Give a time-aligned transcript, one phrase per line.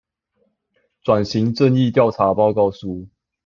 [1.05, 3.07] 轉型正義調查報告書